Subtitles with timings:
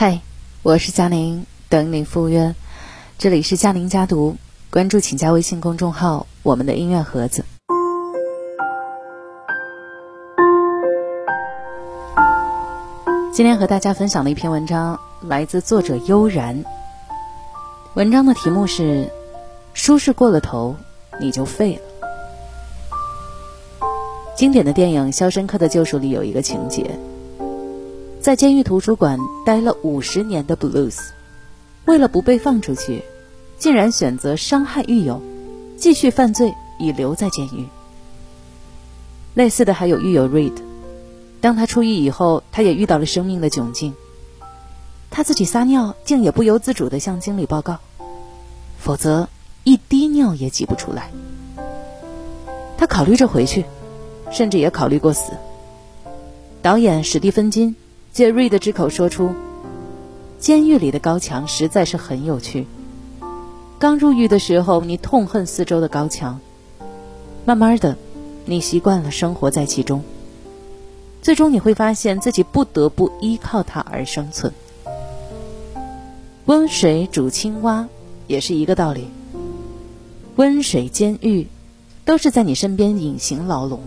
[0.00, 0.22] 嗨，
[0.62, 2.54] 我是佳宁，等你赴约。
[3.18, 4.36] 这里是佳宁家读，
[4.70, 7.44] 关注请加微信公众号“我们的音乐盒子”。
[13.30, 16.64] 今天和大家分享的一篇文章来自作者悠然。
[17.92, 19.12] 文章的题目是：
[19.74, 20.76] 舒适过了头，
[21.20, 21.82] 你就废了。
[24.34, 26.98] 经典的电影《肖申克的救赎》里有一个情节。
[28.20, 30.98] 在监狱图书馆待了五十年的 Blues，
[31.86, 33.02] 为了不被放出去，
[33.58, 35.22] 竟然选择伤害狱友，
[35.78, 37.66] 继续犯罪以留在监狱。
[39.32, 40.52] 类似的还有狱友 Reed，
[41.40, 43.94] 当他出狱以后，他也遇到了生命的窘境。
[45.10, 47.78] 他自己撒尿，竟也不由自主地向经理报告，
[48.78, 49.30] 否则
[49.64, 51.10] 一滴尿也挤不出来。
[52.76, 53.64] 他考虑着回去，
[54.30, 55.32] 甚至也考虑过死。
[56.60, 57.74] 导演史蒂芬金。
[58.12, 59.30] 借瑞的之口说出
[60.40, 62.66] ：“监狱里的高墙实在是很有趣。
[63.78, 66.40] 刚入狱的时候，你痛恨四周的高墙，
[67.44, 67.96] 慢慢的，
[68.46, 70.02] 你习惯了生活在其中。
[71.22, 74.52] 最终你会发现自己不得不依靠它而生存。
[76.46, 77.88] 温水煮青蛙
[78.26, 79.06] 也是一个道理。
[80.34, 81.46] 温水监狱，
[82.04, 83.80] 都是在你身边隐形牢笼。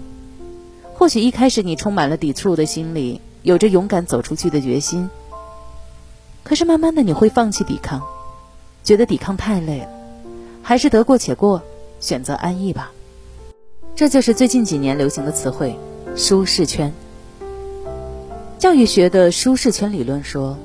[0.94, 5.10] 或许一开始你充满了抵触的心理。”有着勇敢走出去的决心，
[6.44, 8.02] 可是慢慢的你会放弃抵抗，
[8.86, 9.90] 觉得抵抗太累了，
[10.62, 11.62] 还是得过且过，
[12.00, 12.92] 选择安逸吧。
[13.96, 15.78] 这就是最近几年流行的词汇
[16.16, 16.94] “舒适圈”。
[18.58, 20.58] 教育学的舒适圈理论说，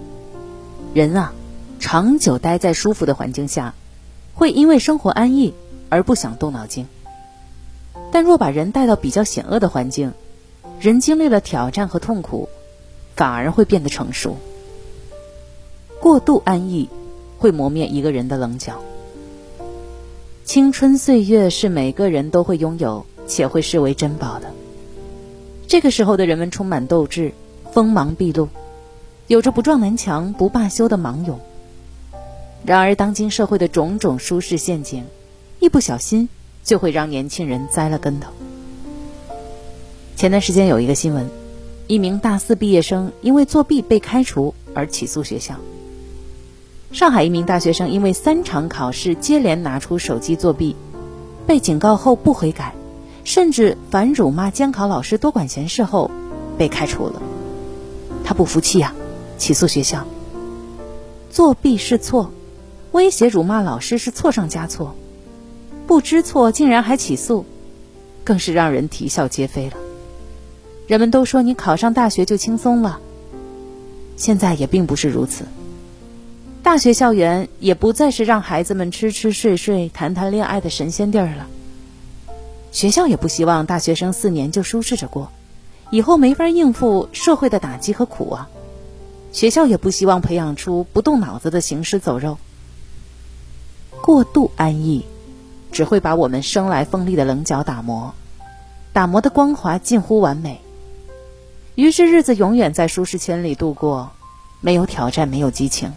[0.95, 1.33] 人啊，
[1.81, 3.75] 长久待在舒服的环境下，
[4.35, 5.53] 会因为生活安逸
[5.89, 6.87] 而不想动脑筋。
[8.13, 10.13] 但若把人带到比较险恶的环境，
[10.79, 12.49] 人经历了挑战和痛苦。
[13.19, 14.37] 反而会变得成熟。
[16.01, 16.89] 过度安逸
[17.37, 18.81] 会磨灭一个人的棱角。
[20.45, 24.53] 青春岁月是每个人都会拥有且会视为珍宝的。
[25.67, 27.33] 这个时候的人们充满斗志，
[27.73, 28.49] 锋芒毕露，
[29.27, 31.41] 有着不撞南墙不罢休的芒勇。
[32.65, 35.05] 然而，当今社会的种种舒适陷阱，
[35.59, 36.29] 一不小心
[36.63, 38.31] 就会让年轻人栽了跟头。
[40.15, 41.38] 前段时间有一个新闻。
[41.89, 45.55] 一名大四毕业生因为作弊被开除而起诉学校。
[46.93, 50.77] 上海一名大学生因为三场考试接连拿出手机作弊，
[51.47, 52.75] 被警告后不悔改，
[53.25, 56.11] 甚至反辱骂监考老师多管闲事后，
[56.59, 57.23] 被开除了。
[58.23, 58.95] 他不服气呀，
[59.39, 60.07] 起诉学校。
[61.31, 62.31] 作弊是错，
[62.93, 64.95] 威胁辱骂老师是错上加错，
[65.87, 67.47] 不知错竟然还起诉，
[68.25, 69.88] 更是让人啼笑皆非了。
[70.89, 72.99] 人们都说你考上大学就轻松了，
[74.17, 75.45] 现在也并不是如此。
[76.63, 81.47] 大学校园也不再是让孩子们吃吃睡睡、谈谈恋爱的神仙地儿了。
[82.73, 85.31] 学校也不希望大学生四年就舒适着过，
[85.91, 88.49] 以后没法应付社会的打击和苦啊。
[89.31, 92.39] 学校也不希望培养出不动脑子的行尸走肉。
[94.01, 95.05] 过度安逸，
[95.71, 98.15] 只会把我们生来锋利的棱角打磨，
[98.95, 100.63] 打磨的光滑近乎完美。
[101.79, 104.11] 于是日子永远在舒适圈里度过，
[104.61, 105.93] 没有挑战，没有激情，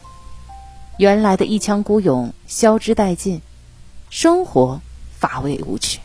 [1.00, 3.42] 原来的一腔孤勇消之殆尽，
[4.12, 4.80] 生活
[5.18, 6.00] 乏味无趣。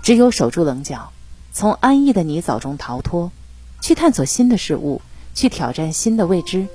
[0.00, 1.10] 只有守住棱角，
[1.52, 3.32] 从安逸的泥沼中逃脱，
[3.80, 5.02] 去探索新的事物，
[5.34, 6.68] 去挑战新的未知。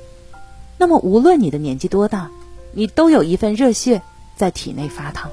[0.78, 2.29] 那么，无论你的年纪多大，
[2.73, 4.01] 你都有一份热血
[4.35, 5.31] 在体内发烫。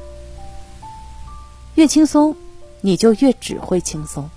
[1.75, 2.37] 越轻松，
[2.81, 4.31] 你就越只会轻松。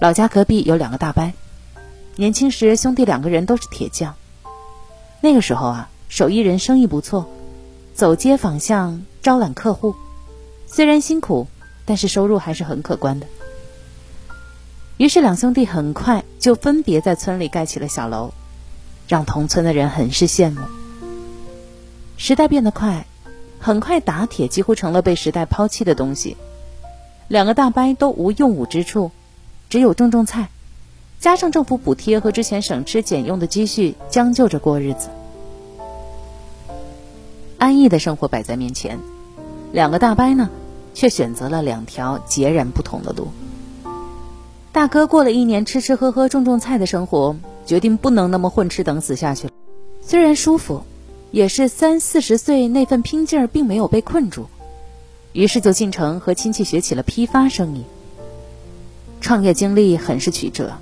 [0.00, 1.32] 老家隔壁有两个大伯，
[2.14, 4.14] 年轻时兄弟两个人都是铁匠。
[5.20, 7.28] 那个时候啊，手艺人生意不错，
[7.94, 9.96] 走街访巷招揽客户，
[10.68, 11.48] 虽然辛苦，
[11.84, 13.26] 但是收入还是很可观的。
[14.98, 18.32] 于是两兄弟很快就分别在村里盖起了小楼，
[19.08, 20.60] 让同村的人很是羡慕。
[22.16, 23.04] 时代变得快，
[23.58, 26.36] 很快打铁几乎成了被时代抛弃的东西，
[27.26, 29.10] 两个大伯都无用武之处。
[29.68, 30.48] 只有种种菜，
[31.20, 35.10] 加上政府补贴和之前省吃俭用的积蓄，将就着过日子。
[37.58, 38.98] 安逸的生活摆在面前，
[39.72, 40.48] 两个大伯呢，
[40.94, 43.28] 却选择了两条截然不同的路。
[44.72, 47.36] 大哥过了一年吃吃喝喝、种种菜的生活，
[47.66, 49.50] 决定不能那么混吃等死下去。
[50.00, 50.84] 虽然舒服，
[51.30, 54.46] 也是三四十岁那份拼劲儿并没有被困住，
[55.32, 57.84] 于是就进城和亲戚学起了批发生意。
[59.20, 60.72] 创业经历很是曲折，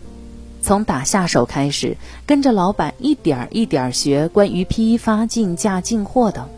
[0.62, 1.96] 从打下手开始，
[2.26, 6.48] 跟着老板一点儿一点儿学关于批发、进价、进货等。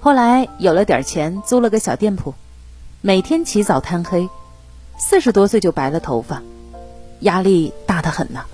[0.00, 2.34] 后来有了点钱，租了个小店铺，
[3.00, 4.28] 每天起早贪黑，
[4.98, 6.42] 四十多岁就白了头发，
[7.20, 8.44] 压力大得很呐。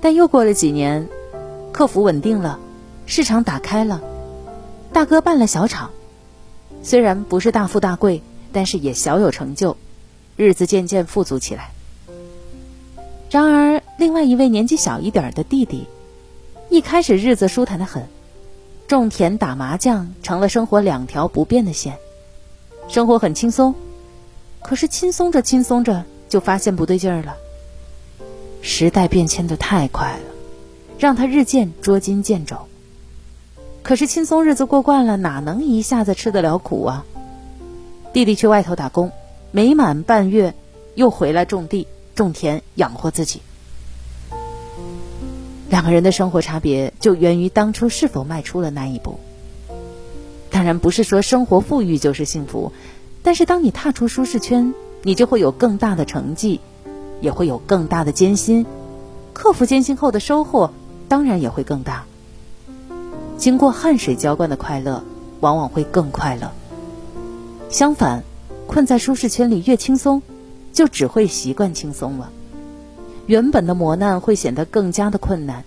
[0.00, 1.08] 但又过了几年，
[1.72, 2.60] 客服稳定了，
[3.06, 4.00] 市场打开了，
[4.92, 5.90] 大哥办了小厂，
[6.82, 8.22] 虽然不是大富大贵，
[8.52, 9.76] 但是也小有成就，
[10.36, 11.70] 日子渐渐富足起来。
[13.30, 15.86] 然而，另外一位年纪小一点的弟弟，
[16.70, 18.06] 一开始日子舒坦的很。
[18.86, 21.96] 种田打麻将成了生活两条不变的线，
[22.86, 23.74] 生活很轻松，
[24.62, 27.34] 可是轻松着轻松着就发现不对劲儿了。
[28.60, 30.24] 时代变迁的太快了，
[30.98, 32.56] 让他日渐捉襟见肘。
[33.82, 37.04] 可是轻松日子过惯了，哪能一下子吃得了苦啊？
[38.12, 39.10] 弟弟去外头打工，
[39.54, 40.52] 没满半月，
[40.96, 41.86] 又回来种地
[42.16, 43.40] 种田养活自己。
[45.70, 49.20] 两个人的生活差别就源于当初是否迈出了那一步。
[50.50, 52.72] 当然不是说生活富裕就是幸福，
[53.22, 54.74] 但是当你踏出舒适圈，
[55.04, 56.60] 你就会有更大的成绩，
[57.20, 58.66] 也会有更大的艰辛，
[59.34, 60.72] 克服艰辛后的收获
[61.08, 62.06] 当然也会更大。
[63.38, 65.04] 经过汗水浇灌的快乐，
[65.38, 66.50] 往往会更快乐。
[67.70, 68.24] 相反，
[68.66, 70.22] 困在舒适圈里越轻松，
[70.72, 72.30] 就只会习惯轻松了。
[73.26, 75.64] 原本的磨难会显得更加的困难。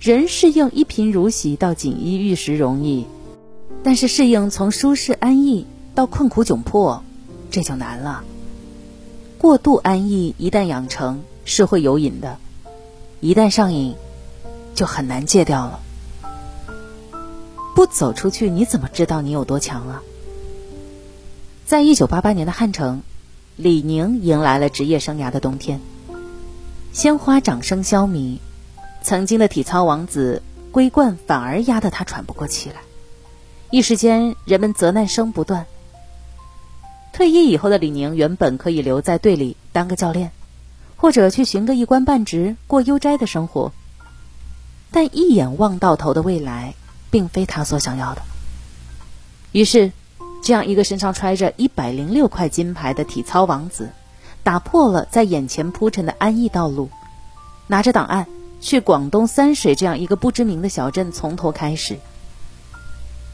[0.00, 3.06] 人适应一贫如洗到锦衣玉食容易，
[3.82, 7.02] 但是适应从舒适安逸到困苦窘迫，
[7.50, 8.24] 这就难了。
[9.36, 12.38] 过度安逸一旦养成是会有瘾的，
[13.20, 13.94] 一旦上瘾，
[14.74, 15.80] 就很难戒掉了。
[17.74, 20.02] 不走出去，你怎么知道你有多强啊？
[21.70, 23.00] 在一九八八年的汉城，
[23.54, 25.80] 李宁迎来了职业生涯的冬天。
[26.92, 28.40] 鲜花掌声消弭，
[29.04, 32.78] 曾经的体操王子桂冠反而压得他喘不过气来。
[33.70, 35.66] 一时间，人们责难声不断。
[37.12, 40.32] 退役以后的李宁原本可以留在队里当个教练，
[40.96, 43.72] 或者去寻个一官半职过悠哉的生活，
[44.90, 46.74] 但一眼望到头的未来，
[47.12, 48.22] 并非他所想要的。
[49.52, 49.92] 于是，
[50.42, 53.90] 这样一个身上揣着一百零六块金牌的体操王子。
[54.42, 56.88] 打破了在眼前铺陈的安逸道路，
[57.66, 58.26] 拿着档案
[58.58, 61.98] 去广东三水这样一个不知名的小镇，从头开始。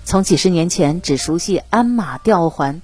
[0.05, 2.83] 从几十年前只熟悉鞍马吊环，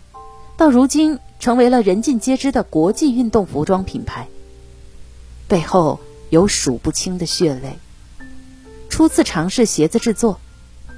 [0.57, 4.29] 到如今成为了人尽皆知的国际运动服装品牌，
[5.49, 5.99] 背后
[6.31, 7.77] 有数不清的血泪。
[8.89, 10.39] 初次尝试鞋子制作，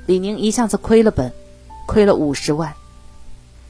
[0.04, 1.32] 李宁一下子亏了本，
[1.86, 2.74] 亏了五十万。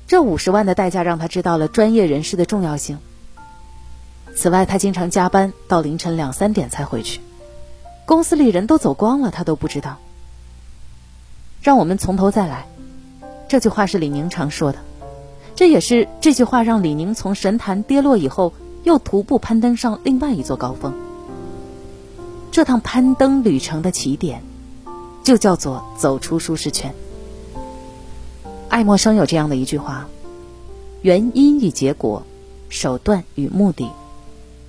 [0.07, 2.99] 这五十万的代价让他知道了专业人士的重要性。
[4.37, 7.21] 此外，他经常加班到凌晨两三点才回去，
[8.05, 9.99] 公司里人都走光了，他都不知道。
[11.63, 12.67] 让我们从头再来，
[13.49, 14.79] 这句话是李宁常说的，
[15.55, 18.53] 这也是这句话让李宁从神坛跌落以后，
[18.83, 20.93] 又徒步攀登上另外一座高峰。
[22.51, 24.43] 这趟攀登旅程的起点，
[25.23, 26.95] 就叫做走出舒适圈。
[28.69, 30.09] 爱默生有这样的一句话：
[31.03, 32.23] 原因与结果，
[32.69, 33.89] 手段与目的。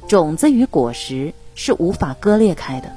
[0.07, 2.91] 种子与果实是无法割裂开的，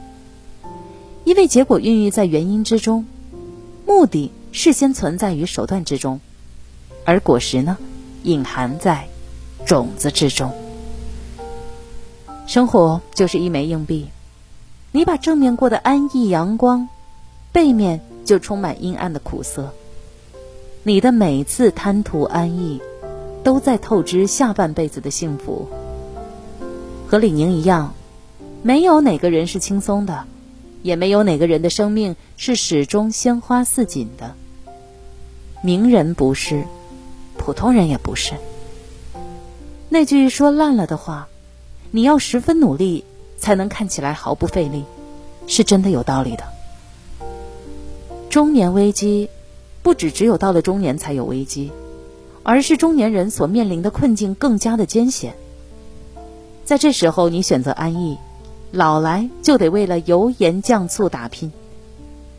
[1.25, 3.07] 因为结果孕育在原因之中，
[3.87, 6.21] 目的事先存在于手段之中，
[7.07, 7.79] 而果实呢，
[8.25, 9.09] 隐含在
[9.65, 10.53] 种子之中。
[12.47, 14.09] 生活就是一枚硬币，
[14.93, 16.89] 你把正面过得安逸阳光，
[17.53, 19.73] 背面就充满阴暗的苦涩。
[20.89, 22.81] 你的每次贪图安逸，
[23.45, 25.69] 都在透支下半辈子的幸福。
[27.07, 27.93] 和李宁一样，
[28.63, 30.25] 没有哪个人是轻松的，
[30.83, 34.35] 也没有哪个人的生命是始终鲜花似锦的。
[35.63, 36.65] 名人不是，
[37.37, 38.33] 普通人也不是。
[39.91, 41.29] 那句说烂了的话，
[41.91, 43.05] 你要十分努力
[43.37, 44.85] 才能看起来毫不费力，
[45.47, 46.45] 是真的有道理的。
[48.31, 49.29] 中年危机，
[49.89, 51.73] 不只只有到了中年才有危机，
[52.43, 55.35] 而是中年人所面临的困境更加的艰险。
[56.67, 58.19] 在这时候，你选择安逸，
[58.71, 61.53] 老来就得为了油盐酱醋打拼；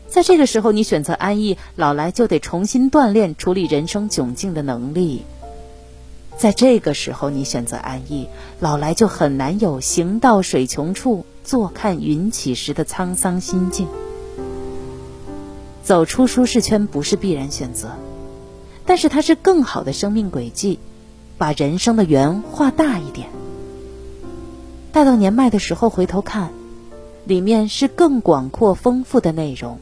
[0.08, 5.24] 在这个时候，你选择安逸，老来就得重新锻炼处理人生窘境的能力；
[6.36, 8.28] 在这个时候，你选择安逸，
[8.60, 13.88] 老来就很难有行到水穷处，坐看云起时的沧桑心境。
[15.82, 17.96] 走出舒适圈不是必然选择，
[18.86, 20.78] 但是它是更好的生命轨迹，
[21.38, 23.28] 把人生的圆画大一点。
[24.92, 26.50] 待到年迈的时候回头看，
[27.24, 29.78] 里面是更广阔丰富的内容，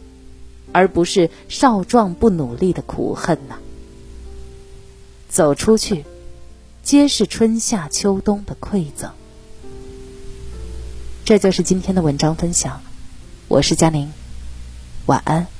[0.73, 3.57] 而不是少壮不努力的苦恨呐。
[5.29, 6.05] 走出去，
[6.83, 9.11] 皆是春夏秋冬的馈赠。
[11.25, 12.81] 这就是今天的文章分享，
[13.49, 14.11] 我是佳宁，
[15.07, 15.58] 晚安。